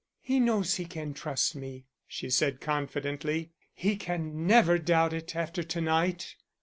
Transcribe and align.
"He 0.23 0.39
knows 0.39 0.77
he 0.77 0.85
can 0.85 1.13
trust 1.13 1.55
me," 1.55 1.85
she 2.07 2.31
said 2.31 2.59
confidently. 2.59 3.51
"He 3.71 3.97
can 3.97 4.47
never 4.47 4.79
doubt 4.79 5.13
it 5.13 5.35
after 5.35 5.61
to 5.61 5.79
night." 5.79 6.37